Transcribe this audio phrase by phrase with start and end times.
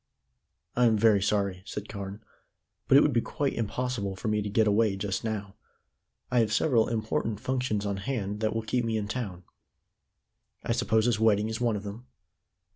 [0.75, 2.23] "I am very sorry," said Carne,
[2.87, 5.53] "but it would be quite impossible for me to get away just now.
[6.31, 9.43] I have several important functions on hand that will keep me in town."
[10.63, 12.07] "I suppose this wedding is one of them?"